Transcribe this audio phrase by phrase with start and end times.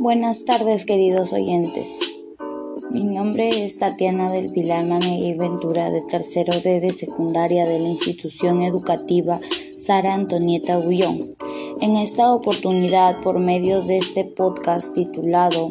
[0.00, 1.88] Buenas tardes queridos oyentes.
[2.90, 7.88] Mi nombre es Tatiana del Pilar y Ventura de tercero D de secundaria de la
[7.88, 9.40] institución educativa
[9.76, 11.20] Sara Antonieta Gullón.
[11.80, 15.70] En esta oportunidad, por medio de este podcast titulado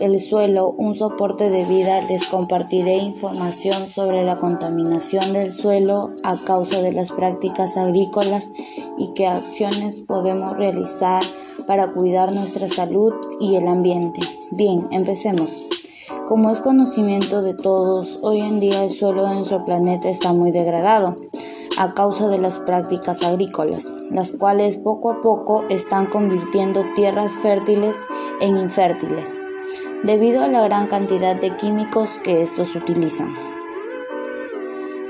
[0.00, 6.36] El suelo, un soporte de vida, les compartiré información sobre la contaminación del suelo a
[6.38, 8.50] causa de las prácticas agrícolas
[8.96, 11.22] y qué acciones podemos realizar
[11.68, 14.20] para cuidar nuestra salud y el ambiente.
[14.50, 15.66] Bien, empecemos.
[16.26, 20.50] Como es conocimiento de todos, hoy en día el suelo de nuestro planeta está muy
[20.50, 21.14] degradado
[21.78, 27.98] a causa de las prácticas agrícolas, las cuales poco a poco están convirtiendo tierras fértiles
[28.40, 29.38] en infértiles,
[30.04, 33.47] debido a la gran cantidad de químicos que estos utilizan.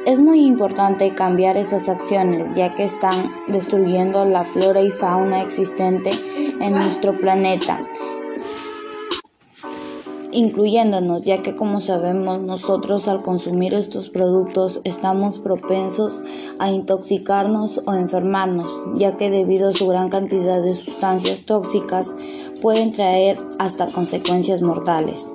[0.08, 6.12] Es muy importante cambiar esas acciones ya que están destruyendo la flora y fauna existente
[6.62, 7.78] en nuestro planeta,
[10.32, 16.22] incluyéndonos, ya que como sabemos nosotros al consumir estos productos estamos propensos
[16.58, 22.14] a intoxicarnos o enfermarnos, ya que debido a su gran cantidad de sustancias tóxicas
[22.62, 25.30] pueden traer hasta consecuencias mortales.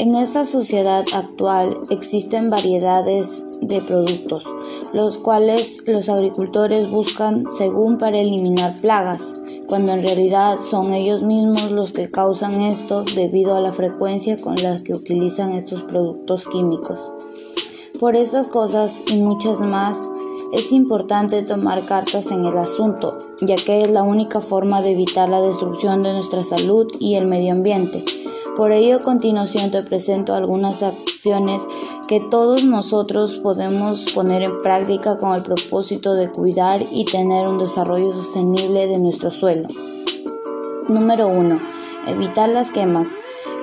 [0.00, 4.46] En esta sociedad actual existen variedades de productos,
[4.94, 9.20] los cuales los agricultores buscan según para eliminar plagas,
[9.66, 14.54] cuando en realidad son ellos mismos los que causan esto debido a la frecuencia con
[14.54, 17.12] la que utilizan estos productos químicos.
[18.00, 19.98] Por estas cosas y muchas más,
[20.54, 25.28] es importante tomar cartas en el asunto, ya que es la única forma de evitar
[25.28, 28.02] la destrucción de nuestra salud y el medio ambiente.
[28.60, 31.62] Por ello, a continuación te presento algunas acciones
[32.06, 37.56] que todos nosotros podemos poner en práctica con el propósito de cuidar y tener un
[37.56, 39.66] desarrollo sostenible de nuestro suelo.
[40.88, 41.58] Número 1.
[42.08, 43.08] Evitar las quemas.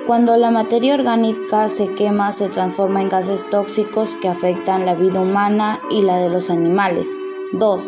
[0.08, 5.20] Cuando la materia orgánica se quema se transforma en gases tóxicos que afectan la vida
[5.20, 7.06] humana y la de los animales.
[7.52, 7.82] 2.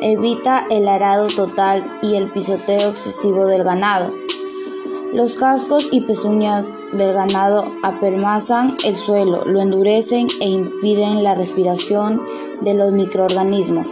[0.00, 4.10] Evita el arado total y el pisoteo excesivo del ganado.
[5.12, 12.18] Los cascos y pezuñas del ganado apermazan el suelo, lo endurecen e impiden la respiración
[12.62, 13.90] de los microorganismos.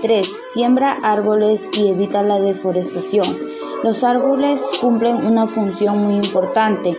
[0.00, 0.26] 3.
[0.54, 3.38] Siembra árboles y evita la deforestación.
[3.82, 6.96] Los árboles cumplen una función muy importante,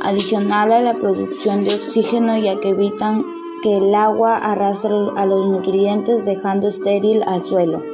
[0.00, 3.24] adicional a la producción de oxígeno ya que evitan
[3.64, 7.91] que el agua arrastre a los nutrientes dejando estéril al suelo.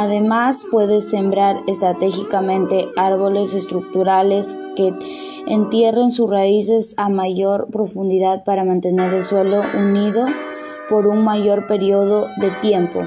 [0.00, 4.94] Además, puedes sembrar estratégicamente árboles estructurales que
[5.48, 10.24] entierren sus raíces a mayor profundidad para mantener el suelo unido
[10.88, 13.00] por un mayor periodo de tiempo.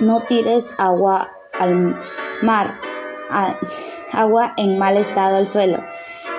[0.00, 1.28] No tires agua
[1.60, 2.00] al
[2.40, 2.76] mar,
[4.12, 5.80] agua en mal estado al suelo.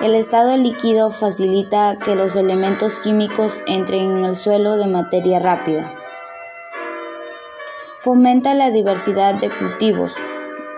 [0.02, 5.99] El estado líquido facilita que los elementos químicos entren en el suelo de materia rápida.
[8.02, 10.14] Fomenta la diversidad de cultivos.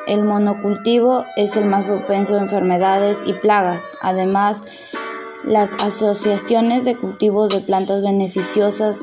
[0.09, 3.97] El monocultivo es el más propenso a enfermedades y plagas.
[4.01, 4.61] Además,
[5.45, 8.99] las asociaciones de cultivos de plantas beneficiosas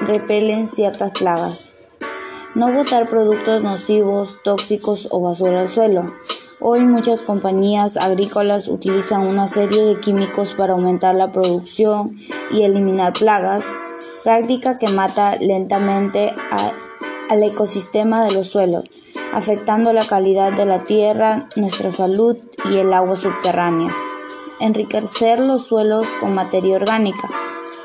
[0.00, 1.68] repelen ciertas plagas.
[2.54, 6.14] No botar productos nocivos, tóxicos o basura al suelo.
[6.60, 12.16] Hoy muchas compañías agrícolas utilizan una serie de químicos para aumentar la producción
[12.50, 13.66] y eliminar plagas,
[14.22, 16.72] práctica que mata lentamente a
[17.34, 18.84] al ecosistema de los suelos,
[19.32, 22.36] afectando la calidad de la tierra, nuestra salud
[22.70, 23.94] y el agua subterránea.
[24.60, 27.28] Enriquecer los suelos con materia orgánica.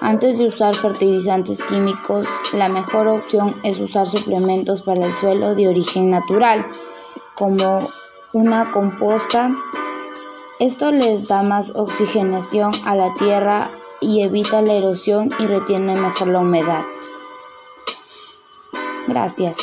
[0.01, 5.67] Antes de usar fertilizantes químicos, la mejor opción es usar suplementos para el suelo de
[5.67, 6.65] origen natural,
[7.35, 7.79] como
[8.31, 9.51] una composta.
[10.59, 16.27] Esto les da más oxigenación a la tierra y evita la erosión y retiene mejor
[16.29, 16.83] la humedad.
[19.09, 19.57] Gracias.